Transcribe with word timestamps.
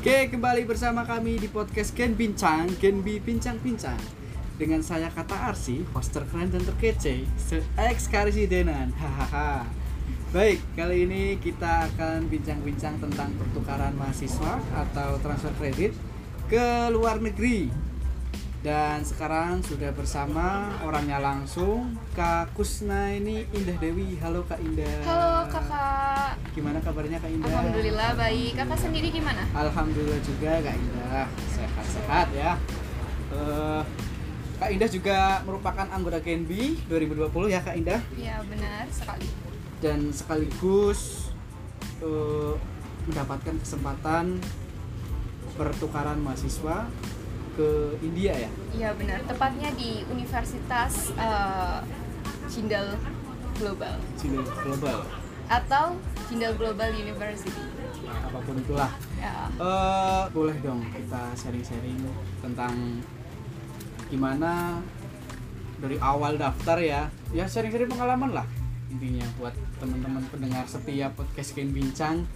Oke, 0.00 0.32
kembali 0.32 0.64
bersama 0.64 1.04
kami 1.04 1.36
di 1.36 1.44
podcast 1.52 1.92
Gen 1.92 2.16
Bincang, 2.16 2.72
Gen 2.80 3.04
B 3.04 3.20
Bincang-Bincang. 3.20 4.00
Dengan 4.56 4.80
saya 4.80 5.12
Kata 5.12 5.52
Arsi, 5.52 5.84
host 5.92 6.16
terkeren 6.16 6.48
dan 6.48 6.64
terkece, 6.64 7.28
se-ex 7.36 8.08
karisidenan. 8.08 8.96
Hahaha. 8.96 9.68
Baik, 10.32 10.64
kali 10.72 11.04
ini 11.04 11.36
kita 11.36 11.84
akan 11.92 12.32
bincang-bincang 12.32 12.96
tentang 12.96 13.28
pertukaran 13.36 13.92
mahasiswa 13.92 14.64
atau 14.72 15.20
transfer 15.20 15.52
kredit 15.60 15.92
ke 16.48 16.88
luar 16.88 17.20
negeri 17.20 17.68
dan 18.60 19.00
sekarang 19.00 19.64
sudah 19.64 19.88
bersama 19.96 20.76
orangnya 20.84 21.16
langsung 21.16 21.96
Kak 22.12 22.52
Kusna 22.52 23.08
ini 23.16 23.48
Indah 23.56 23.76
Dewi. 23.80 24.20
Halo 24.20 24.44
Kak 24.44 24.60
Indah. 24.60 25.00
Halo 25.08 25.48
kakak. 25.48 26.36
Gimana 26.52 26.76
kabarnya 26.84 27.16
Kak 27.24 27.32
Indah? 27.32 27.48
Alhamdulillah 27.48 28.10
baik. 28.20 28.52
Kakak 28.60 28.78
sendiri 28.84 29.08
gimana? 29.08 29.48
Alhamdulillah 29.56 30.20
juga 30.20 30.52
Kak 30.60 30.76
Indah. 30.76 31.26
Sehat-sehat 31.56 32.28
ya. 32.36 32.52
Eh, 33.32 33.82
Kak 34.60 34.70
Indah 34.76 34.90
juga 34.92 35.40
merupakan 35.48 35.86
anggota 35.88 36.20
Genbi 36.20 36.76
2020 36.84 37.48
ya 37.48 37.64
Kak 37.64 37.80
Indah. 37.80 38.00
Ya 38.20 38.44
benar. 38.44 38.84
Sekali. 38.92 39.24
Dan 39.80 40.12
sekaligus 40.12 41.32
eh, 42.04 42.52
mendapatkan 43.08 43.56
kesempatan 43.56 44.36
pertukaran 45.56 46.20
mahasiswa 46.20 46.92
ke 47.60 47.68
India 48.00 48.32
ya? 48.32 48.50
Iya 48.72 48.90
benar. 48.96 49.20
Tepatnya 49.28 49.68
di 49.76 50.00
Universitas 50.08 51.12
Jindal 52.48 52.96
Global. 53.60 54.00
Cina 54.16 54.40
Global. 54.64 55.04
Atau 55.52 56.00
Jindal 56.32 56.56
Global 56.56 56.88
University. 56.96 57.60
Nah, 58.08 58.32
apa 58.32 58.38
pun 58.40 58.56
itulah. 58.56 58.88
Ya. 59.20 59.52
Eh, 59.60 60.24
boleh 60.32 60.56
dong 60.64 60.80
kita 60.88 61.36
sharing-sharing 61.36 62.00
tentang 62.40 63.04
gimana 64.08 64.80
dari 65.76 66.00
awal 66.00 66.40
daftar 66.40 66.80
ya. 66.80 67.02
Ya 67.36 67.44
sharing-sharing 67.44 67.92
pengalaman 67.92 68.32
lah 68.32 68.48
intinya 68.90 69.22
buat 69.38 69.54
teman-teman 69.78 70.24
pendengar 70.34 70.66
setiap 70.66 71.14
podcast 71.14 71.54
Gen 71.54 71.70
Bincang. 71.70 72.26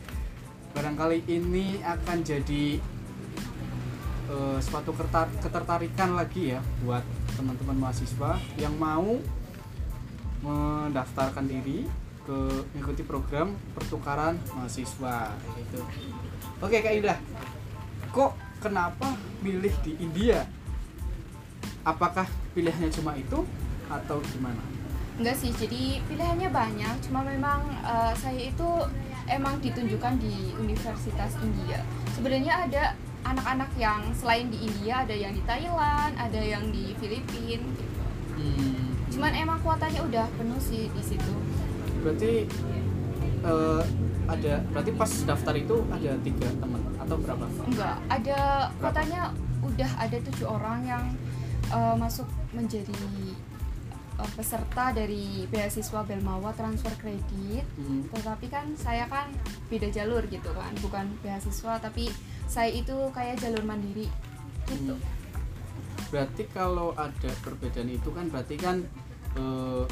Barangkali 0.71 1.27
ini 1.27 1.83
akan 1.83 2.23
jadi 2.23 2.79
eh, 4.31 4.59
suatu 4.61 4.93
ketertarikan 5.41 6.17
lagi 6.17 6.57
ya 6.57 6.61
buat 6.85 7.03
teman-teman 7.35 7.77
mahasiswa 7.89 8.39
yang 8.57 8.75
mau 8.79 9.19
mendaftarkan 10.45 11.49
diri 11.49 11.89
ke 12.25 12.39
mengikuti 12.73 13.05
program 13.05 13.53
pertukaran 13.77 14.41
mahasiswa 14.57 15.33
gitu. 15.61 15.81
Oke 16.61 16.81
Kak 16.81 16.95
Indah, 16.97 17.19
kok 18.13 18.33
kenapa 18.65 19.13
milih 19.45 19.73
di 19.85 19.93
India? 20.01 20.49
Apakah 21.85 22.25
pilihannya 22.57 22.89
cuma 22.89 23.13
itu 23.13 23.45
atau 23.93 24.17
gimana? 24.33 24.61
Enggak 25.15 25.37
sih 25.39 25.55
jadi 25.55 26.03
pilihannya 26.11 26.51
banyak 26.51 26.95
Cuma 27.07 27.23
memang 27.23 27.63
eh, 27.87 28.13
saya 28.19 28.51
itu 28.51 28.67
emang 29.31 29.63
ditunjukkan 29.63 30.19
di 30.19 30.51
Universitas 30.59 31.39
India 31.39 31.79
Sebenarnya 32.11 32.67
ada 32.67 32.85
anak-anak 33.25 33.71
yang 33.81 34.01
selain 34.13 34.53
di 34.53 34.69
India 34.69 35.03
Ada 35.03 35.17
yang 35.17 35.33
di 35.33 35.43
Thailand, 35.49 36.13
ada 36.17 36.41
yang 36.41 36.69
di 36.71 36.93
Filipina 37.01 37.65
gitu 37.75 37.95
Hmm, 38.35 38.99
Cuman 39.15 39.31
emang 39.31 39.63
kuotanya 39.63 40.03
udah 40.03 40.27
penuh 40.35 40.59
sih 40.59 40.91
di 40.91 41.03
situ. 41.07 41.33
Berarti 42.03 42.51
eh, 43.47 43.83
ada 44.27 44.53
berarti 44.75 44.91
pas 44.97 45.13
daftar 45.23 45.55
itu 45.55 45.77
ada 45.93 46.19
tiga 46.27 46.49
teman 46.59 46.83
atau 46.99 47.17
berapa? 47.23 47.45
Enggak, 47.69 47.97
ada 48.11 48.41
katanya 48.83 49.31
udah 49.63 49.91
ada 49.97 50.17
tujuh 50.29 50.49
orang 50.49 50.81
yang 50.85 51.05
uh, 51.73 51.97
masuk 51.97 52.29
menjadi 52.53 52.93
uh, 54.19 54.31
peserta 54.35 54.95
dari 54.95 55.47
beasiswa 55.51 56.01
Belmawa 56.07 56.55
transfer 56.55 56.93
kredit. 57.01 57.65
Hmm, 57.79 58.07
Tetapi 58.11 58.47
kan 58.51 58.67
saya 58.79 59.07
kan 59.11 59.31
beda 59.69 59.89
jalur 59.91 60.23
gitu 60.31 60.51
kan, 60.55 60.73
bukan 60.83 61.07
beasiswa 61.21 61.79
tapi 61.81 62.11
saya 62.47 62.71
itu 62.71 62.95
kayak 63.11 63.41
jalur 63.41 63.65
mandiri 63.65 64.09
gitu. 64.71 64.95
Hmm. 64.95 65.13
Berarti 66.13 66.47
kalau 66.55 66.95
ada 66.95 67.31
perbedaan 67.43 67.91
itu 67.91 68.09
kan 68.15 68.31
berarti 68.31 68.55
kan 68.55 68.87
eh, 69.35 69.85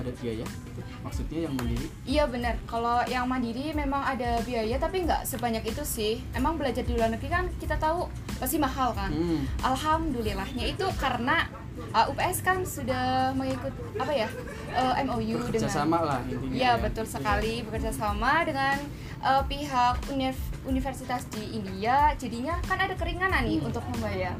ada 0.00 0.10
biaya 0.16 0.44
itu 0.48 0.80
maksudnya 1.04 1.44
yang 1.44 1.54
mandiri 1.60 1.86
Iya 2.08 2.24
benar, 2.24 2.56
kalau 2.64 3.04
yang 3.04 3.28
mandiri 3.28 3.76
memang 3.76 4.00
ada 4.00 4.40
biaya 4.48 4.80
tapi 4.80 5.04
nggak 5.04 5.28
sebanyak 5.28 5.64
itu 5.68 5.84
sih. 5.84 6.24
Emang 6.32 6.56
belajar 6.56 6.80
di 6.84 6.96
luar 6.96 7.12
negeri 7.12 7.28
kan 7.28 7.44
kita 7.60 7.76
tahu 7.76 8.08
pasti 8.40 8.56
mahal 8.56 8.96
kan. 8.96 9.12
Hmm, 9.12 9.44
Alhamdulillahnya 9.60 10.72
itu 10.72 10.86
karena 10.96 11.44
uh, 11.90 12.06
UPS 12.06 12.38
kan 12.40 12.58
sudah 12.60 13.04
mengikut 13.32 13.70
apa 13.94 14.12
ya 14.16 14.28
uh, 14.70 14.94
MOU 15.02 15.38
bekerja 15.40 15.64
dengan 15.64 15.74
sama 15.74 15.98
lah 16.00 16.20
intinya 16.22 16.52
Iya 16.52 16.72
betul 16.76 17.04
sekali 17.04 17.62
bekerja 17.62 17.90
sama 17.90 18.42
dengan 18.42 18.76
uh, 19.18 19.42
pihak 19.42 19.94
univ- 20.08 20.38
universitas 20.62 21.24
di 21.28 21.54
India 21.54 22.12
jadinya 22.14 22.58
kan 22.62 22.78
ada 22.78 22.94
keringanan 22.94 23.42
nih 23.42 23.58
Hmm. 23.58 23.68
untuk 23.68 23.84
membayar 23.88 24.36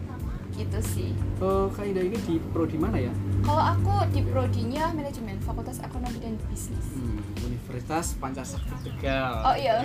gitu 0.52 0.78
sih 0.84 1.10
Eh, 1.40 1.66
Kak 1.70 1.86
Ida 1.86 2.02
ini 2.02 2.18
di 2.20 2.36
pro 2.46 2.64
di 2.64 2.76
mana 2.76 2.96
ya? 2.96 3.08
kalau 3.40 3.64
aku 3.66 3.92
di 4.10 4.20
prodinya 4.22 4.92
manajemen 4.92 5.40
fakultas 5.40 5.80
ekonomi 5.80 6.18
dan 6.18 6.36
bisnis 6.46 6.84
Hmm, 6.92 7.16
Universitas 7.40 8.12
Pancasakti 8.14 8.74
Tegal. 8.84 9.40
oh 9.40 9.54
iya 9.54 9.80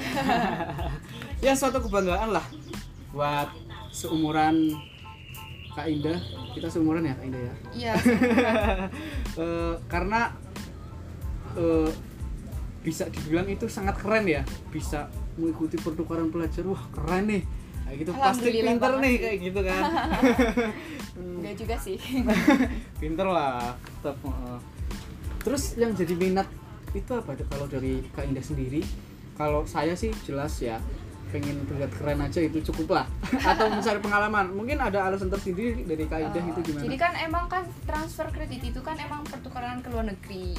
ya 1.45 1.53
suatu 1.53 1.79
kebanggaan 1.79 2.29
lah 2.29 2.43
buat 3.09 3.47
seumuran 3.89 4.75
Kak 5.75 5.87
Indah. 5.91 6.19
Kita 6.55 6.67
seumuran 6.71 7.03
ya 7.05 7.13
Kak 7.19 7.25
Indah 7.27 7.41
ya. 7.43 7.53
iya 7.75 7.93
Eh, 9.43 9.75
karena 9.91 10.31
eh, 11.59 11.91
bisa 12.79 13.11
dibilang 13.11 13.51
itu 13.51 13.67
sangat 13.67 13.99
keren 13.99 14.25
ya. 14.25 14.41
Bisa 14.71 15.11
mengikuti 15.35 15.75
pertukaran 15.75 16.31
pelajar. 16.31 16.63
Wah 16.63 16.83
keren 16.95 17.27
nih. 17.27 17.43
Kayak 17.85 17.97
gitu 18.01 18.11
pasti 18.17 18.49
pinter 18.49 18.91
nih 18.97 19.13
sih. 19.13 19.21
kayak 19.21 19.37
gitu 19.43 19.59
kan. 19.61 19.81
enggak 21.15 21.55
juga 21.61 21.75
sih 21.79 21.97
pinter 23.01 23.27
lah 23.29 23.77
tetap 24.01 24.17
heeh. 24.19 24.57
terus 25.45 25.63
yang 25.79 25.95
jadi 25.95 26.13
minat 26.17 26.47
itu 26.97 27.11
apa 27.13 27.37
kalau 27.47 27.67
dari 27.69 28.03
Kak 28.11 28.27
Indah 28.27 28.43
sendiri 28.43 28.81
kalau 29.37 29.63
saya 29.67 29.95
sih 29.95 30.11
jelas 30.27 30.59
ya 30.59 30.79
pengen 31.29 31.63
terlihat 31.67 31.91
keren 31.95 32.19
aja 32.19 32.39
itu 32.43 32.59
cukup 32.71 33.01
lah 33.01 33.05
atau 33.51 33.71
mencari 33.71 33.99
pengalaman 34.03 34.51
mungkin 34.51 34.77
ada 34.81 35.07
alasan 35.07 35.29
tersendiri 35.31 35.85
dari 35.85 36.05
Kak 36.05 36.19
Indah 36.19 36.43
itu 36.43 36.55
Oh, 36.55 36.63
gimana 36.63 36.83
Jadi 36.87 36.97
kan 36.97 37.13
emang 37.19 37.45
kan 37.51 37.63
transfer 37.83 38.27
kredit 38.31 38.63
itu 38.63 38.79
kan 38.79 38.95
emang 38.95 39.27
pertukaran 39.27 39.83
ke 39.83 39.91
luar 39.91 40.07
negeri. 40.07 40.55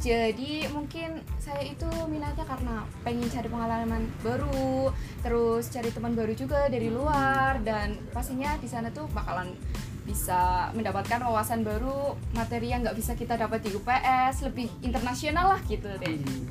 Jadi 0.00 0.64
mungkin 0.72 1.20
saya 1.36 1.60
itu 1.60 1.86
minatnya 2.08 2.42
karena 2.48 2.88
pengen 3.04 3.28
cari 3.28 3.48
pengalaman 3.52 4.08
baru, 4.24 4.88
terus 5.20 5.68
cari 5.68 5.92
teman 5.92 6.16
baru 6.16 6.32
juga 6.32 6.72
dari 6.72 6.88
luar 6.88 7.60
dan 7.60 7.94
pastinya 8.10 8.56
di 8.56 8.64
sana 8.64 8.88
tuh 8.90 9.04
bakalan 9.12 9.52
bisa 10.08 10.72
mendapatkan 10.72 11.20
wawasan 11.20 11.62
baru, 11.62 12.16
materi 12.32 12.72
yang 12.72 12.80
nggak 12.80 12.96
bisa 12.96 13.12
kita 13.12 13.36
dapat 13.36 13.60
di 13.60 13.76
UPS, 13.76 14.48
lebih 14.48 14.72
internasional 14.80 15.54
lah 15.54 15.60
gitu 15.68 15.86
deh. 16.00 16.16
Hmm. 16.16 16.48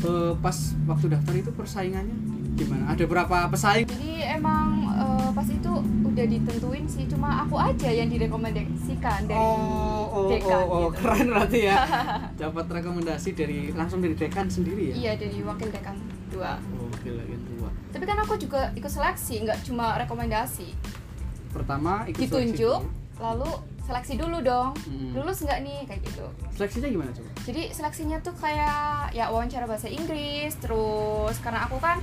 Eh, 0.00 0.32
pas 0.40 0.56
waktu 0.88 1.12
daftar 1.12 1.34
itu 1.36 1.52
persaingannya 1.52 2.29
gimana 2.60 2.84
ada 2.86 3.04
berapa 3.04 3.36
pesaing 3.48 3.88
Jadi 3.88 4.12
emang 4.20 4.68
eh, 4.92 5.28
pas 5.32 5.48
itu 5.48 5.72
udah 6.10 6.24
ditentuin 6.26 6.84
sih, 6.84 7.06
cuma 7.06 7.46
aku 7.46 7.54
aja 7.54 7.88
yang 7.88 8.10
direkomendasikan 8.10 9.24
dari 9.24 9.38
oh 9.38 10.04
oh 10.10 10.26
dekan 10.28 10.58
oh, 10.60 10.66
oh, 10.68 10.80
gitu. 10.90 10.98
keren 11.00 11.26
berarti 11.30 11.58
ya 11.64 11.76
dapat 12.42 12.66
rekomendasi 12.68 13.28
dari 13.32 13.58
langsung 13.72 14.02
dari 14.02 14.12
dekan 14.12 14.46
sendiri 14.46 14.92
ya 14.92 14.94
Iya 14.98 15.12
dari 15.16 15.38
wakil 15.40 15.68
dekan 15.70 15.96
dua. 16.28 16.58
oh 16.76 16.90
gila 17.00 17.22
yang 17.24 17.42
tua 17.46 17.70
Tapi 17.90 18.04
kan 18.04 18.18
aku 18.20 18.34
juga 18.36 18.70
ikut 18.74 18.90
seleksi, 18.90 19.42
nggak 19.42 19.64
cuma 19.64 19.96
rekomendasi. 19.96 20.68
pertama 21.50 22.06
ikut 22.06 22.18
seleksi 22.18 22.54
Ditunjuk, 22.54 22.80
dulu. 22.82 23.18
lalu 23.18 23.50
seleksi 23.82 24.14
dulu 24.14 24.38
dong. 24.38 24.70
Hmm. 24.86 25.10
Lulus 25.18 25.42
nggak 25.42 25.58
nih 25.62 25.78
kayak 25.82 26.00
gitu. 26.06 26.26
seleksinya 26.54 26.86
gimana 26.86 27.10
coba 27.10 27.30
Jadi 27.42 27.62
seleksinya 27.70 28.18
tuh 28.20 28.34
kayak 28.36 29.10
ya 29.10 29.26
wawancara 29.30 29.66
bahasa 29.66 29.86
Inggris, 29.86 30.54
terus 30.58 31.34
karena 31.40 31.66
aku 31.66 31.78
kan 31.78 31.98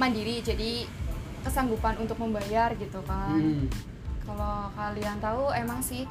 mandiri, 0.00 0.40
jadi 0.40 0.86
kesanggupan 1.42 1.98
untuk 1.98 2.16
membayar 2.22 2.72
gitu 2.78 3.02
kan. 3.04 3.40
Hmm. 3.40 3.66
Kalau 4.22 4.70
kalian 4.78 5.18
tahu 5.18 5.50
emang 5.52 5.82
sih 5.82 6.06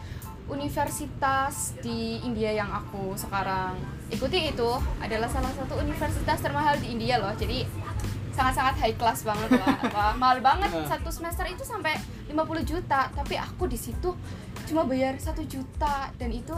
universitas 0.52 1.80
di 1.80 2.20
India 2.28 2.52
yang 2.52 2.68
aku 2.68 3.16
sekarang 3.16 3.80
ikuti 4.12 4.52
itu 4.52 4.70
adalah 5.00 5.32
salah 5.32 5.54
satu 5.56 5.80
universitas 5.80 6.44
termahal 6.44 6.76
di 6.76 6.92
India 6.92 7.16
loh. 7.24 7.32
Jadi 7.40 7.64
sangat-sangat 8.36 8.76
high 8.84 8.96
class 9.00 9.24
banget 9.24 9.56
lah. 9.56 9.80
Mahal 10.22 10.40
banget 10.44 10.72
Nah. 10.72 10.88
satu 10.88 11.12
semester 11.12 11.48
itu 11.48 11.64
sampai 11.64 11.96
50 12.28 12.64
juta, 12.64 13.12
tapi 13.12 13.36
aku 13.40 13.68
di 13.68 13.80
situ 13.80 14.16
cuma 14.68 14.88
bayar 14.88 15.20
satu 15.20 15.44
juta 15.44 16.12
dan 16.16 16.32
itu 16.32 16.56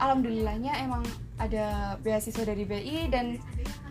alhamdulillahnya 0.00 0.80
emang 0.80 1.04
ada 1.36 1.96
beasiswa 2.00 2.42
dari 2.42 2.64
BI 2.64 3.12
dan 3.12 3.36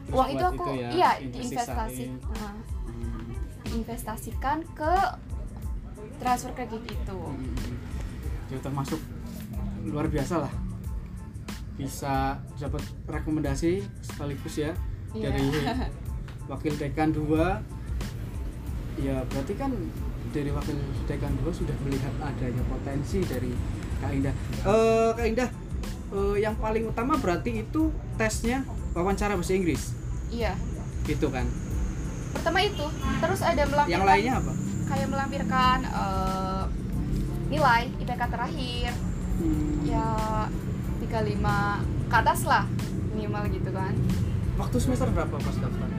uang 0.09 0.27
itu 0.29 0.45
aku 0.45 0.63
itu 0.65 0.71
ya, 0.77 0.89
iya 0.89 1.09
investasi. 1.21 2.05
Nah, 2.31 2.55
Hmm. 2.87 3.27
diinvestasikan 3.63 4.63
ke 4.71 4.93
transfer 6.17 6.51
kredit 6.53 6.83
itu 6.83 7.19
Hmm. 7.19 7.55
Ya 8.47 8.57
termasuk 8.59 8.99
luar 9.83 10.07
biasa 10.07 10.39
lah. 10.41 10.53
Bisa 11.75 12.35
dapat 12.55 12.81
rekomendasi 13.05 13.83
sekaligus 14.01 14.57
ya 14.57 14.71
Iya. 15.13 15.29
dari 15.29 15.45
wakil 16.51 16.73
dekan 16.73 17.11
2 17.11 17.59
ya 18.97 19.21
berarti 19.27 19.53
kan 19.53 19.71
dari 20.31 20.49
wakil 20.49 20.73
dekan 21.05 21.35
2 21.43 21.51
sudah 21.53 21.75
melihat 21.83 22.09
adanya 22.17 22.63
potensi 22.65 23.19
dari 23.21 23.51
Kak 23.99 24.11
Indah 24.11 24.33
eh 24.63 25.09
Kak 25.13 25.27
Indah 25.27 25.49
eh, 26.13 26.35
yang 26.43 26.55
paling 26.57 26.87
utama 26.87 27.17
berarti 27.19 27.63
itu 27.63 27.91
tesnya 28.15 28.63
wawancara 28.93 29.35
bahasa 29.35 29.53
Inggris. 29.53 29.93
Iya. 30.31 30.53
Gitu 31.05 31.27
kan? 31.31 31.47
Pertama 32.35 32.59
itu 32.63 32.85
terus 33.23 33.41
ada 33.41 33.63
melampirkan 33.65 33.95
yang 33.95 34.05
lainnya 34.05 34.33
apa? 34.39 34.53
Kayak 34.87 35.07
melampirkan 35.11 35.77
eh, 35.87 36.63
nilai 37.47 37.87
IPK 38.03 38.21
terakhir 38.27 38.91
Hmm, 39.37 39.85
ya 39.85 40.17
35 40.97 42.09
ke 42.09 42.15
atas 42.17 42.41
lah 42.49 42.65
minimal 43.13 43.45
gitu 43.53 43.69
kan. 43.69 43.93
Waktu 44.57 44.77
semester 44.81 45.13
berapa 45.13 45.37
pas 45.37 45.55
daftar? 45.61 45.89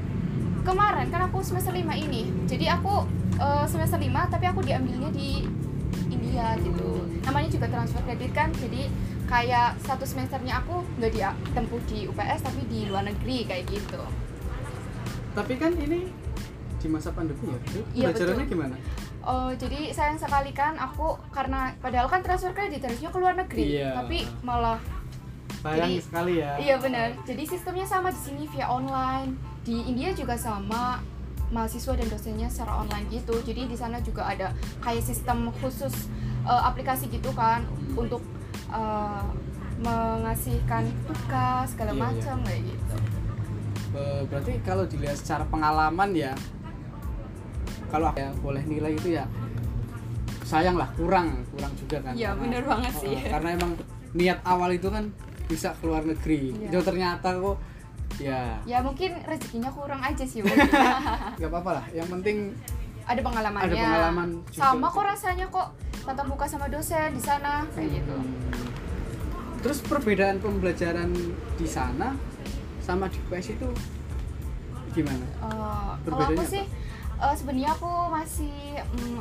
Kemarin 0.67 1.07
kan 1.09 1.31
aku 1.31 1.39
semester 1.47 1.71
5 1.71 1.87
ini. 1.95 2.27
Jadi 2.51 2.67
aku 2.67 3.07
eh, 3.39 3.65
semester 3.71 3.95
5 3.95 4.11
tapi 4.35 4.45
aku 4.51 4.61
diambilnya 4.67 5.15
di 5.15 5.47
India 6.11 6.59
gitu. 6.59 7.07
Namanya 7.23 7.49
juga 7.49 7.67
transfer 7.71 8.03
kredit 8.03 8.35
kan 8.35 8.51
jadi 8.59 8.91
kayak 9.29 9.77
satu 9.85 10.03
semesternya 10.03 10.59
aku 10.59 10.81
nggak 10.97 11.13
ditempuh 11.13 11.81
di 11.87 12.09
UPS 12.09 12.41
tapi 12.43 12.65
di 12.65 12.89
luar 12.89 13.05
negeri 13.05 13.45
kayak 13.45 13.65
gitu 13.69 14.01
tapi 15.33 15.55
kan 15.55 15.77
ini 15.77 16.09
di 16.79 16.87
masa 16.89 17.11
pandemi 17.11 17.43
ya 17.45 17.59
itu 17.61 17.81
Iya, 17.93 18.07
pelajarannya 18.11 18.45
betul. 18.45 18.55
gimana 18.57 18.77
Oh, 19.29 19.53
jadi 19.53 19.93
sayang 19.93 20.17
sekali 20.17 20.57
kan 20.57 20.73
aku 20.75 21.13
karena 21.29 21.77
padahal 21.79 22.09
kan 22.09 22.25
transfer 22.25 22.49
kredit 22.49 22.81
harusnya 22.81 23.13
ke 23.13 23.19
luar 23.21 23.37
negeri, 23.37 23.77
Iya. 23.77 23.93
tapi 23.93 24.25
malah 24.41 24.81
sayang 25.61 25.85
Jadi- 25.85 26.01
sekali 26.01 26.33
ya 26.41 26.57
iya 26.57 26.81
benar. 26.81 27.13
Jadi 27.29 27.43
sistemnya 27.45 27.85
sama 27.85 28.09
di 28.09 28.17
sini 28.17 28.49
via 28.49 28.65
online. 28.65 29.37
Di 29.61 29.85
India 29.85 30.17
juga 30.17 30.33
sama 30.33 31.05
mahasiswa 31.53 31.93
dan 31.93 32.09
dosennya 32.09 32.49
secara 32.49 32.81
online 32.81 33.05
gitu. 33.11 33.37
Jadi 33.45 33.69
di 33.69 33.77
sana 33.77 34.01
juga 34.01 34.25
ada 34.25 34.49
kayak 34.81 35.05
sistem 35.05 35.53
khusus 35.61 36.09
eh, 36.41 36.63
aplikasi 36.65 37.13
gitu 37.13 37.29
kan 37.37 37.69
untuk 37.93 38.25
eh, 38.71 39.23
mengasihkan 39.79 40.85
tugas 41.05 41.67
segala 41.71 41.91
Iya, 41.91 41.97
iya. 41.97 42.05
macam 42.05 42.37
kayak 42.43 42.63
gitu. 42.65 42.97
Berarti 44.29 44.53
kalau 44.61 44.85
dilihat 44.85 45.17
secara 45.17 45.45
pengalaman 45.45 46.11
ya 46.13 46.33
kalau 47.89 48.13
ya 48.13 48.29
boleh 48.37 48.61
nilai 48.63 48.93
itu 48.93 49.17
ya 49.17 49.25
sayang 50.45 50.77
lah 50.77 50.89
kurang 50.93 51.41
kurang 51.51 51.73
juga 51.75 51.97
kan 52.03 52.13
Iya, 52.13 52.37
bener 52.37 52.63
banget 52.63 52.93
sih. 52.95 53.17
karena 53.23 53.49
emang 53.55 53.73
niat 54.13 54.41
awal 54.43 54.71
itu 54.71 54.89
kan 54.89 55.09
bisa 55.47 55.73
ke 55.73 55.85
luar 55.85 56.05
negeri 56.05 56.53
Iya. 56.55 56.69
itu 56.69 56.79
ternyata 56.83 57.29
kok 57.33 57.57
ya 58.19 58.61
Ya 58.65 58.79
mungkin 58.81 59.17
rezekinya 59.25 59.73
kurang 59.73 60.01
aja 60.01 60.21
sih 60.23 60.45
nggak 61.39 61.49
apa-apa 61.49 61.71
lah 61.81 61.85
yang 61.91 62.09
penting 62.11 62.53
ada 63.05 63.21
pengalamannya. 63.25 63.73
Ada 63.73 63.77
pengalaman 63.79 64.29
juga. 64.45 64.61
Sama 64.61 64.87
kok 64.87 65.05
rasanya 65.07 65.47
kok 65.49 65.69
tatap 66.09 66.25
muka 66.25 66.49
sama 66.49 66.73
dosen 66.73 67.13
di 67.13 67.21
sana 67.21 67.69
kayak 67.77 68.01
gitu. 68.01 68.17
Hmm. 68.17 68.69
terus 69.61 69.85
perbedaan 69.85 70.41
pembelajaran 70.41 71.13
di 71.61 71.69
sana 71.69 72.17
sama 72.81 73.13
di 73.13 73.21
PS 73.29 73.61
itu 73.61 73.69
gimana 74.97 75.27
Eh, 75.29 75.93
kalau 76.09 76.25
aku 76.33 76.41
apa? 76.41 76.49
sih 76.49 76.65
eh, 77.21 77.35
sebenarnya 77.37 77.77
aku 77.77 77.93
masih 78.09 78.57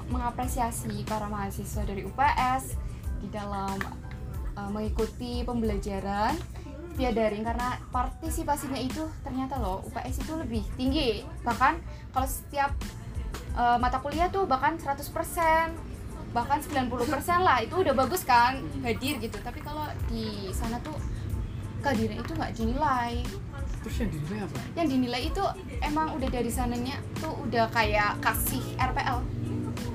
mengapresiasi 0.07 1.03
para 1.03 1.27
mahasiswa 1.27 1.83
dari 1.83 2.07
UPS 2.07 2.79
di 3.19 3.27
dalam 3.35 3.75
eh, 4.55 4.69
mengikuti 4.71 5.43
pembelajaran 5.43 6.39
via 6.95 7.11
daring 7.13 7.45
karena 7.45 7.77
partisipasinya 7.93 8.79
itu 8.79 9.05
ternyata 9.21 9.59
loh 9.59 9.83
UPS 9.91 10.23
itu 10.23 10.33
lebih 10.39 10.63
tinggi 10.79 11.27
bahkan 11.43 11.77
kalau 12.15 12.25
setiap 12.31 12.71
eh, 13.59 13.77
mata 13.77 13.99
kuliah 13.99 14.31
tuh 14.31 14.47
bahkan 14.47 14.79
100% 14.79 15.86
bahkan 16.37 16.61
90% 16.61 17.41
lah 17.41 17.57
itu 17.65 17.73
udah 17.81 17.93
bagus 17.97 18.21
kan 18.21 18.61
hadir 18.85 19.17
gitu. 19.17 19.37
Tapi 19.41 19.57
kalau 19.65 19.89
di 20.05 20.53
sana 20.53 20.77
tuh 20.85 20.93
kehadiran 21.81 22.21
itu 22.21 22.31
nggak 22.37 22.53
dinilai. 22.53 23.25
Terus 23.81 23.95
yang 24.05 24.11
dinilai 24.13 24.39
apa? 24.45 24.57
Yang 24.77 24.87
dinilai 24.93 25.21
itu 25.33 25.43
emang 25.81 26.07
udah 26.13 26.29
dari 26.29 26.51
sananya 26.53 27.01
tuh 27.17 27.33
udah 27.41 27.65
kayak 27.73 28.21
kasih 28.21 28.61
RPL 28.77 29.17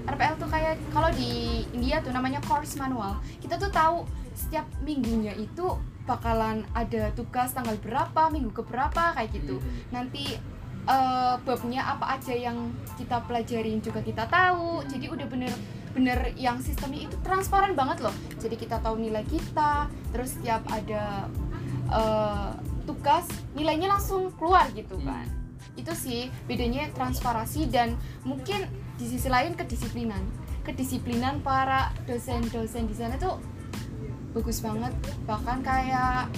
RPL 0.03 0.35
tuh 0.35 0.49
kayak 0.51 0.75
kalau 0.91 1.15
di 1.15 1.63
India 1.71 2.03
tuh 2.03 2.11
namanya 2.11 2.43
course 2.43 2.75
manual. 2.75 3.23
Kita 3.39 3.55
tuh 3.55 3.71
tahu 3.71 4.03
setiap 4.35 4.67
minggunya 4.83 5.39
itu 5.39 5.79
bakalan 6.03 6.67
ada 6.75 7.15
tugas 7.15 7.55
tanggal 7.55 7.79
berapa 7.79 8.27
minggu 8.35 8.51
ke 8.51 8.63
berapa 8.67 9.15
kayak 9.15 9.31
gitu. 9.31 9.63
Mhm. 9.63 9.95
nanti 9.95 10.43
eh, 10.89 11.35
babnya 11.43 11.83
apa 11.97 12.19
aja 12.19 12.35
yang 12.35 12.73
kita 12.99 13.23
pelajarin 13.27 13.79
juga 13.83 14.01
kita 14.03 14.27
tahu. 14.27 14.83
Jadi 14.89 15.07
udah 15.11 15.27
bener 15.29 15.53
bener 15.93 16.33
yang 16.41 16.57
sistemnya 16.65 17.05
itu 17.11 17.17
transparan 17.21 17.77
banget 17.77 18.01
loh. 18.01 18.15
Jadi 18.41 18.57
kita 18.57 18.81
tahu 18.81 18.97
nilai 18.97 19.23
kita 19.29 19.87
terus 20.11 20.35
setiap 20.39 20.65
ada 20.73 21.29
eh, 21.93 22.51
tugas 22.89 23.29
nilainya 23.55 23.95
langsung 23.95 24.35
keluar 24.35 24.67
gitu 24.75 24.99
kan 25.07 25.43
itu 25.77 25.93
sih 25.97 26.23
bedanya 26.45 26.93
transparasi 26.93 27.71
dan 27.73 27.97
mungkin 28.29 28.69
di 29.01 29.09
sisi 29.09 29.29
lain 29.33 29.57
kedisiplinan. 29.57 30.21
Kedisiplinan 30.63 31.43
para 31.43 31.91
dosen-dosen 32.07 32.87
di 32.87 32.95
sana 32.95 33.17
tuh 33.17 33.41
bagus 34.37 34.61
banget. 34.61 34.93
Bahkan 35.27 35.59
kayak 35.65 36.29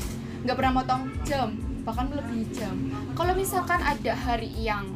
nggak 0.46 0.56
pernah 0.56 0.72
motong 0.80 1.02
jam 1.26 1.73
bahkan 1.84 2.08
lebih 2.10 2.48
jam. 2.56 2.74
Kalau 3.14 3.36
misalkan 3.36 3.78
ada 3.84 4.12
hari 4.16 4.50
yang 4.56 4.88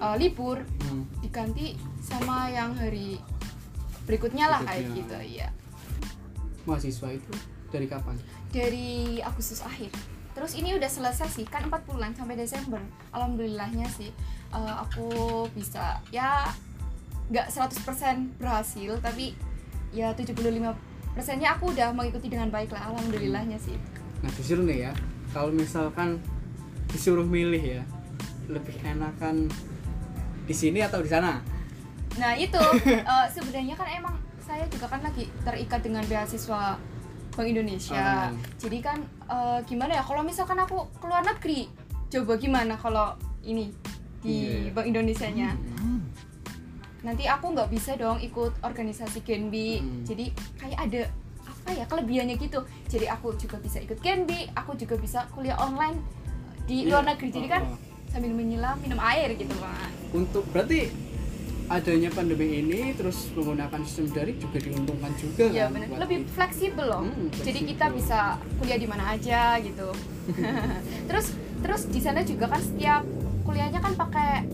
uh, 0.00 0.16
libur 0.16 0.64
Hmm. 0.86 1.02
diganti 1.18 1.74
sama 1.98 2.46
yang 2.46 2.70
hari 2.78 3.18
berikutnya 4.06 4.46
lah 4.46 4.62
kayak 4.62 4.86
gitu 4.94 5.18
ya 5.34 5.50
mahasiswa 6.66 7.08
itu 7.14 7.32
dari 7.70 7.86
kapan? 7.86 8.18
Dari 8.50 9.18
Agustus 9.22 9.62
akhir. 9.62 9.90
Terus 10.36 10.52
ini 10.52 10.76
udah 10.76 10.90
selesai 10.90 11.32
sih 11.32 11.46
kan 11.48 11.64
4 11.64 11.88
bulan 11.88 12.12
sampai 12.12 12.36
Desember. 12.36 12.82
Alhamdulillahnya 13.14 13.88
sih 13.88 14.12
uh, 14.52 14.84
aku 14.84 15.08
bisa 15.56 16.02
ya 16.12 16.44
nggak 17.32 17.50
100% 17.50 18.38
berhasil 18.38 19.00
tapi 19.02 19.34
ya 19.90 20.12
75 20.12 20.36
persennya 21.16 21.56
aku 21.56 21.72
udah 21.72 21.90
mengikuti 21.96 22.28
dengan 22.28 22.52
baik 22.52 22.70
lah 22.76 22.92
alhamdulillahnya 22.92 23.56
sih. 23.56 23.74
Nah 24.20 24.30
disuruh 24.36 24.66
nih 24.68 24.90
ya, 24.90 24.92
kalau 25.30 25.50
misalkan 25.54 26.22
disuruh 26.90 27.26
milih 27.26 27.80
ya, 27.80 27.82
lebih 28.46 28.74
enakan 28.82 29.50
di 30.46 30.54
sini 30.54 30.82
atau 30.82 31.02
di 31.02 31.10
sana? 31.10 31.42
Nah 32.16 32.32
itu 32.38 32.60
eh, 33.12 33.26
sebenarnya 33.32 33.74
kan 33.74 33.88
emang 33.90 34.14
saya 34.42 34.62
juga 34.70 34.86
kan 34.86 35.02
lagi 35.02 35.26
terikat 35.42 35.82
dengan 35.82 36.06
beasiswa 36.06 36.78
Bank 37.36 37.48
Indonesia. 37.50 38.30
Ah. 38.30 38.30
Jadi 38.56 38.78
kan 38.80 39.02
eh, 39.26 39.58
gimana 39.66 39.98
ya 39.98 40.02
kalau 40.06 40.22
misalkan 40.22 40.56
aku 40.62 40.86
keluar 41.02 41.26
negeri, 41.26 41.68
coba 42.08 42.38
gimana 42.38 42.78
kalau 42.78 43.14
ini 43.42 43.70
di 44.22 44.66
Iya. 44.66 44.74
Bank 44.74 44.86
Indonesia-nya. 44.90 45.50
Nanti 47.06 47.22
aku 47.30 47.54
nggak 47.54 47.70
bisa 47.70 47.94
dong 47.94 48.18
ikut 48.18 48.58
organisasi 48.66 49.22
Genbi. 49.22 49.78
Hmm. 49.78 50.02
Jadi 50.02 50.34
kayak 50.58 50.78
ada 50.90 51.02
apa 51.66 51.74
ya 51.74 51.84
kelebihannya 51.84 52.38
gitu. 52.38 52.62
Jadi 52.86 53.10
aku 53.10 53.34
juga 53.34 53.58
bisa 53.58 53.82
ikut 53.82 53.98
Genbi, 53.98 54.46
aku 54.54 54.78
juga 54.78 54.94
bisa 54.94 55.26
kuliah 55.34 55.58
online 55.58 55.98
di 56.62 56.86
luar 56.86 57.02
Iya. 57.02 57.10
negeri. 57.10 57.28
Jadi 57.34 57.48
kan 57.50 57.62
Oh, 57.66 57.74
sambil 58.06 58.30
menyelam 58.30 58.78
minum 58.78 59.02
air 59.02 59.34
gitu 59.34 59.50
kan. 59.58 59.90
Untuk 60.14 60.46
berarti 60.46 60.94
adanya 61.66 62.14
pandemi 62.14 62.62
ini 62.62 62.94
terus 62.94 63.26
menggunakan 63.34 63.82
sistem 63.82 64.14
daring 64.14 64.38
juga 64.38 64.62
diuntungkan 64.62 65.10
juga 65.18 65.50
Iya 65.50 65.66
kan? 65.66 65.74
benar, 65.74 65.86
buat 65.90 66.00
lebih 66.06 66.18
fleksibel 66.30 66.86
loh. 66.86 67.02
Hmm, 67.02 67.26
Jadi 67.34 67.42
fleksibel. 67.42 67.70
kita 67.74 67.86
bisa 67.90 68.18
kuliah 68.62 68.78
di 68.78 68.86
mana 68.86 69.04
aja 69.10 69.40
gitu. 69.58 69.88
terus 71.10 71.26
terus 71.58 71.82
di 71.90 71.98
sana 71.98 72.22
juga 72.22 72.46
kan 72.46 72.62
setiap 72.62 73.02
kuliahnya 73.42 73.82
kan 73.82 73.98
pakai 73.98 74.46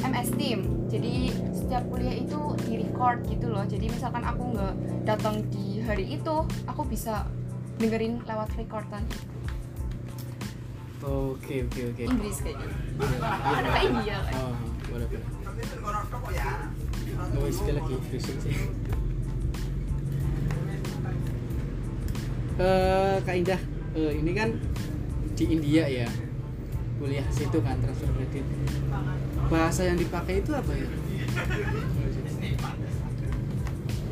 MS 0.00 0.30
Team. 0.32 0.60
Jadi 0.88 1.28
setiap 1.68 1.84
kuliah 1.92 2.16
itu 2.16 2.40
di 2.64 2.80
record 2.80 3.20
gitu 3.28 3.52
loh. 3.52 3.60
Jadi 3.68 3.92
misalkan 3.92 4.24
aku 4.24 4.56
nggak 4.56 4.74
datang 5.04 5.44
di 5.52 5.84
hari 5.84 6.16
itu, 6.16 6.36
aku 6.64 6.80
bisa 6.88 7.28
dengerin 7.76 8.24
lewat 8.24 8.48
recordan 8.56 9.04
Oke 10.98 11.62
oke 11.62 11.80
oke. 11.94 12.02
Inggris 12.10 12.42
kayak 12.42 12.56
gitu. 12.58 12.74
Iya, 12.98 13.28
Ada 13.54 13.68
ke 13.70 13.80
India 13.86 14.16
kan. 14.18 14.32
Oh, 14.34 14.54
boleh 14.90 15.06
boleh. 15.06 15.26
Oh, 17.38 17.48
sekali 17.52 17.74
lagi 17.76 17.94
sih. 18.16 18.56
Eh, 22.58 23.16
Kak 23.22 23.38
Indah, 23.38 23.62
eh, 23.94 24.18
ini 24.18 24.34
kan 24.34 24.50
di 25.38 25.44
India 25.46 25.86
ya. 25.86 26.10
kuliah 26.98 27.22
situ 27.30 27.62
kan 27.62 27.78
transfer 27.78 28.10
kredit 28.10 28.42
bahasa 29.46 29.86
yang 29.86 29.94
dipakai 29.94 30.42
itu 30.42 30.50
apa 30.50 30.74
ya 30.74 30.90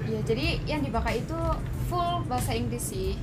ya 0.06 0.20
jadi 0.22 0.46
yang 0.64 0.80
dipakai 0.86 1.26
itu 1.26 1.38
full 1.90 2.22
bahasa 2.26 2.54
Inggris 2.54 2.94
sih. 2.94 3.14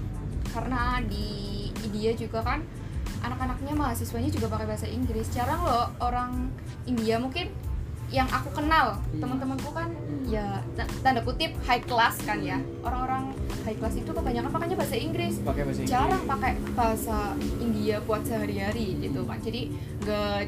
Karena 0.54 1.02
di 1.02 1.68
India 1.82 2.14
juga 2.14 2.46
kan 2.46 2.62
anak-anaknya 3.24 3.74
mahasiswanya 3.74 4.30
juga 4.30 4.52
pakai 4.52 4.68
bahasa 4.70 4.86
Inggris. 4.86 5.32
Jarang 5.34 5.64
loh 5.64 5.90
orang 6.04 6.52
India 6.86 7.18
mungkin 7.18 7.50
yang 8.14 8.30
aku 8.30 8.54
kenal 8.54 8.94
Hmm. 8.94 9.26
teman-temanku 9.26 9.74
kan 9.74 9.90
ya 10.30 10.62
tanda 11.02 11.26
kutip 11.26 11.50
high 11.66 11.82
class 11.82 12.22
kan 12.22 12.46
ya. 12.46 12.62
Orang-orang 12.86 13.34
high 13.66 13.74
class 13.80 13.98
itu 13.98 14.12
kebanyakan 14.14 14.52
pakainya 14.54 14.78
bahasa 14.78 14.96
Inggris. 15.00 15.42
Pakai 15.42 15.64
bahasa 15.66 15.80
Inggris. 15.82 15.90
jarang 15.90 16.24
pakai 16.30 16.54
bahasa 16.78 17.18
India 17.58 17.98
buat 18.06 18.22
sehari-hari 18.22 19.02
gitu 19.02 19.26
kan 19.26 19.42
jadi 19.42 19.72
nggak 20.06 20.40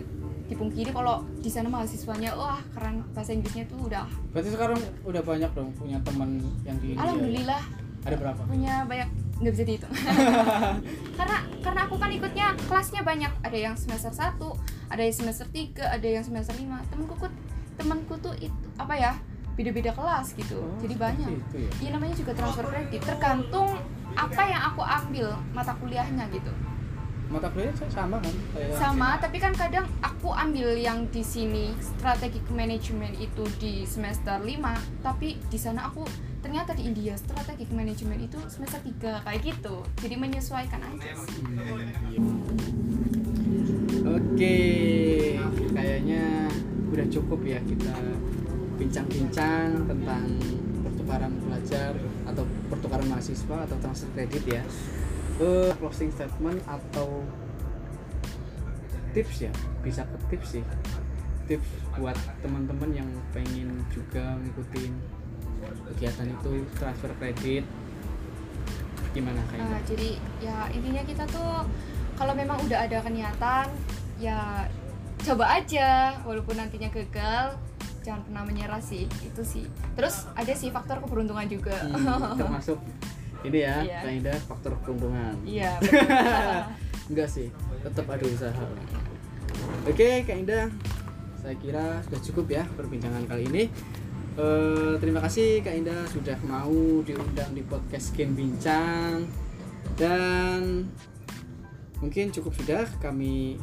dipungkiri 0.45 0.93
kalau 0.93 1.25
di 1.41 1.49
sana 1.49 1.67
mahasiswanya 1.73 2.37
wah 2.37 2.61
keren 2.77 3.01
bahasa 3.17 3.33
Inggrisnya 3.33 3.65
tuh 3.65 3.89
udah 3.89 4.05
berarti 4.29 4.49
sekarang 4.53 4.77
udah 5.01 5.21
banyak 5.25 5.49
dong 5.57 5.73
punya 5.73 5.97
teman 6.05 6.37
yang 6.61 6.77
di 6.77 6.93
India 6.93 7.01
alhamdulillah. 7.01 7.63
Ada 8.05 8.21
berapa? 8.21 8.41
Punya 8.45 8.85
banyak 8.85 9.09
nggak 9.41 9.53
bisa 9.57 9.65
dihitung. 9.65 9.89
Karena 11.17 11.37
karena 11.65 11.81
aku 11.89 11.97
kan 11.97 12.13
ikutnya 12.13 12.53
kelasnya 12.69 13.01
banyak. 13.01 13.33
Ada 13.41 13.57
yang 13.57 13.73
semester 13.73 14.13
1 14.13 14.37
ada 14.85 15.01
yang 15.01 15.15
semester 15.17 15.49
3 15.49 15.81
ada 15.81 16.05
yang 16.05 16.21
semester 16.21 16.53
5 16.53 16.93
temenku 16.93 17.17
kut 17.17 17.33
temanku 17.75 18.13
tuh 18.21 18.37
itu 18.37 18.53
apa 18.77 18.93
ya 18.93 19.11
beda-beda 19.57 19.89
kelas 19.89 20.37
gitu. 20.37 20.61
Oh, 20.61 20.77
jadi 20.85 20.95
banyak. 21.01 21.29
itu 21.33 21.57
ya? 21.65 21.71
Iya 21.81 21.89
namanya 21.97 22.13
juga 22.13 22.31
transfer 22.37 22.69
kredit. 22.69 23.01
Tergantung 23.01 23.73
apa 24.13 24.41
yang 24.45 24.61
aku 24.71 24.81
ambil 24.85 25.27
mata 25.51 25.73
kuliahnya 25.81 26.29
gitu 26.29 26.53
mata 27.29 27.49
kuliah 27.51 27.73
sama 27.89 28.21
kan? 28.21 28.33
Kayak 28.53 28.77
sama 28.77 29.09
tapi 29.17 29.37
kan 29.41 29.53
kadang 29.57 29.85
aku 30.01 30.29
ambil 30.33 30.77
yang 30.77 31.09
di 31.09 31.25
sini 31.25 31.73
strategic 31.81 32.45
management 32.53 33.17
itu 33.17 33.43
di 33.57 33.83
semester 33.85 34.37
5 34.41 35.05
tapi 35.05 35.41
di 35.49 35.59
sana 35.59 35.89
aku 35.89 36.05
ternyata 36.45 36.77
di 36.77 36.85
India 36.85 37.17
strategic 37.17 37.73
management 37.73 38.29
itu 38.29 38.37
semester 38.45 38.77
3 38.77 39.25
kayak 39.25 39.41
gitu. 39.41 39.81
Jadi 40.01 40.15
menyesuaikan 40.17 40.81
aja 40.81 41.11
sih. 41.25 41.41
Oke, 44.05 44.57
kayaknya 45.73 46.45
udah 46.93 47.05
cukup 47.09 47.41
ya 47.41 47.57
kita 47.65 47.97
bincang-bincang 48.77 49.89
tentang 49.89 50.23
pertukaran 50.85 51.33
pelajar 51.41 51.97
atau 52.29 52.43
pertukaran 52.69 53.07
mahasiswa 53.09 53.57
atau 53.65 53.77
transfer 53.81 54.09
kredit 54.13 54.45
ya. 54.45 54.63
Eh, 55.35 55.71
closing 55.83 56.07
statement 56.15 56.63
atau 56.63 57.19
tips 59.11 59.47
ya, 59.47 59.51
bisa 59.83 60.07
ke 60.07 60.17
tips 60.31 60.47
sih. 60.59 60.63
Tips 61.47 61.67
buat 61.99 62.15
teman-teman 62.39 62.91
yang 62.95 63.09
pengen 63.35 63.83
juga 63.91 64.39
ngikutin 64.39 64.91
kegiatan 65.91 66.27
itu 66.31 66.51
transfer 66.79 67.11
kredit. 67.19 67.63
Gimana 69.11 69.39
Nah, 69.39 69.45
kayaknya? 69.51 69.79
jadi 69.87 70.09
ya 70.39 70.57
intinya 70.71 71.03
kita 71.07 71.23
tuh 71.27 71.63
kalau 72.15 72.33
memang 72.35 72.59
udah 72.63 72.79
ada 72.87 72.99
keniatan 73.03 73.67
ya 74.19 74.67
coba 75.19 75.45
aja. 75.59 76.15
Walaupun 76.23 76.55
nantinya 76.55 76.87
gagal 76.91 77.59
jangan 78.03 78.21
pernah 78.23 78.43
menyerah 78.47 78.79
sih. 78.79 79.07
Itu 79.19 79.43
sih. 79.43 79.67
Terus 79.99 80.27
ada 80.31 80.51
sih 80.55 80.71
faktor 80.71 80.99
keberuntungan 81.03 81.47
juga. 81.47 81.75
Hmm, 81.87 82.39
termasuk 82.39 82.79
ini 83.45 83.59
ya, 83.61 83.75
Iya. 83.81 83.99
Kak 84.01 84.11
Indah, 84.13 84.37
faktor 84.43 84.73
keuntungan. 84.81 85.35
iya. 85.43 85.71
Enggak 87.09 87.29
sih, 87.29 87.47
tetap 87.81 88.05
ada 88.07 88.25
usaha. 88.25 88.65
Oke, 89.85 90.25
Kak 90.25 90.35
Indah, 90.35 90.67
saya 91.37 91.55
kira 91.55 92.01
sudah 92.03 92.21
cukup 92.23 92.45
ya 92.51 92.63
perbincangan 92.73 93.23
kali 93.25 93.45
ini. 93.47 93.63
Eh, 94.35 94.93
terima 94.99 95.23
kasih 95.23 95.63
Kak 95.63 95.71
Indah 95.73 96.03
sudah 96.11 96.35
mau 96.43 96.73
diundang 97.01 97.55
di 97.55 97.63
podcast 97.63 98.11
Gen 98.11 98.35
Bincang 98.35 99.23
dan 99.95 100.83
mungkin 102.03 102.27
cukup 102.29 102.51
sudah 102.53 102.83
kami 102.99 103.55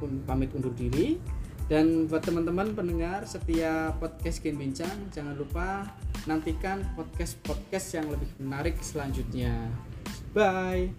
pun 0.00 0.24
pamit 0.24 0.48
undur 0.56 0.72
diri 0.72 1.20
dan 1.68 2.08
buat 2.08 2.24
teman-teman 2.24 2.72
pendengar 2.72 3.28
setiap 3.28 4.00
podcast 4.00 4.40
Gen 4.40 4.56
Bincang 4.56 5.12
jangan 5.12 5.36
lupa 5.36 5.84
nantikan 6.28 6.84
podcast-podcast 6.92 7.96
yang 7.96 8.06
lebih 8.12 8.28
menarik 8.36 8.76
selanjutnya. 8.84 9.72
Bye. 10.36 10.92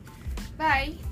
bye 0.57 1.08